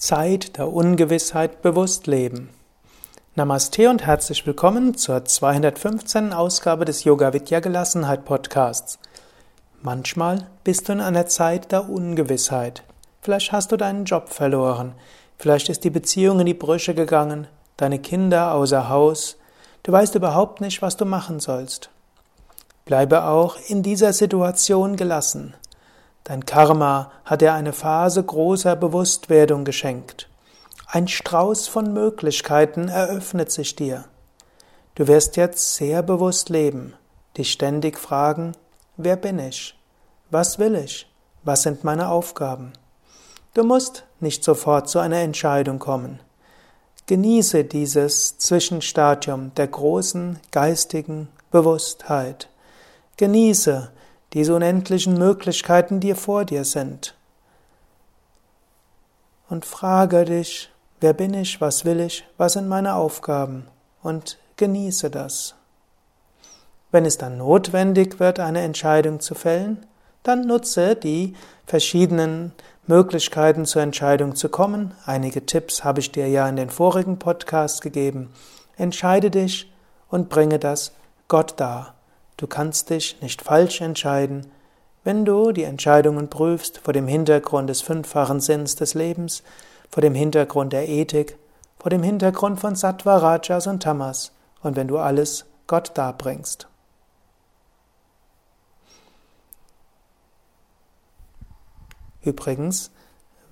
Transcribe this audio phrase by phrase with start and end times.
[0.00, 2.48] Zeit der Ungewissheit bewusst leben.
[3.34, 6.32] Namaste und herzlich willkommen zur 215.
[6.32, 8.98] Ausgabe des Yoga Vidya Gelassenheit Podcasts.
[9.82, 12.82] Manchmal bist du in einer Zeit der Ungewissheit.
[13.20, 14.94] Vielleicht hast du deinen Job verloren,
[15.36, 17.46] vielleicht ist die Beziehung in die Brüche gegangen,
[17.76, 19.36] deine Kinder außer Haus,
[19.82, 21.90] du weißt überhaupt nicht, was du machen sollst.
[22.86, 25.52] Bleibe auch in dieser Situation gelassen.
[26.30, 30.28] Dein Karma hat dir eine Phase großer Bewusstwerdung geschenkt.
[30.86, 34.04] Ein Strauß von Möglichkeiten eröffnet sich dir.
[34.94, 36.94] Du wirst jetzt sehr bewusst leben,
[37.36, 38.52] dich ständig fragen,
[38.96, 39.76] wer bin ich?
[40.30, 41.12] Was will ich?
[41.42, 42.74] Was sind meine Aufgaben?
[43.54, 46.20] Du musst nicht sofort zu einer Entscheidung kommen.
[47.06, 52.48] Genieße dieses Zwischenstadium der großen geistigen Bewusstheit.
[53.16, 53.90] Genieße
[54.32, 57.14] diese unendlichen Möglichkeiten, die vor dir sind.
[59.48, 63.66] Und frage dich, wer bin ich, was will ich, was sind meine Aufgaben
[64.02, 65.54] und genieße das.
[66.92, 69.86] Wenn es dann notwendig wird, eine Entscheidung zu fällen,
[70.22, 71.34] dann nutze die
[71.66, 72.52] verschiedenen
[72.86, 74.92] Möglichkeiten zur Entscheidung zu kommen.
[75.06, 78.30] Einige Tipps habe ich dir ja in den vorigen Podcasts gegeben.
[78.76, 79.72] Entscheide dich
[80.08, 80.92] und bringe das
[81.28, 81.94] Gott dar.
[82.40, 84.46] Du kannst dich nicht falsch entscheiden,
[85.04, 89.42] wenn du die Entscheidungen prüfst vor dem Hintergrund des fünffachen Sinns des Lebens,
[89.90, 91.36] vor dem Hintergrund der Ethik,
[91.78, 96.66] vor dem Hintergrund von Sattva, Rajas und Tamas und wenn du alles Gott darbringst.
[102.22, 102.90] Übrigens,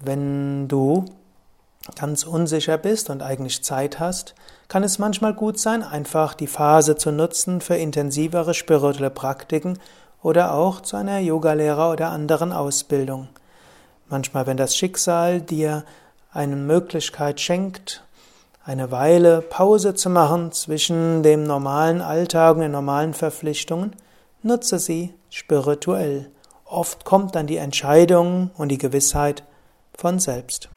[0.00, 1.04] wenn du
[1.98, 4.34] ganz unsicher bist und eigentlich Zeit hast,
[4.68, 9.78] kann es manchmal gut sein, einfach die Phase zu nutzen für intensivere spirituelle Praktiken
[10.22, 13.28] oder auch zu einer Yogalehrer oder anderen Ausbildung.
[14.08, 15.84] Manchmal, wenn das Schicksal dir
[16.32, 18.04] eine Möglichkeit schenkt,
[18.64, 23.96] eine Weile Pause zu machen zwischen dem normalen Alltag und den normalen Verpflichtungen,
[24.42, 26.30] nutze sie spirituell.
[26.64, 29.42] Oft kommt dann die Entscheidung und die Gewissheit
[29.96, 30.68] von selbst.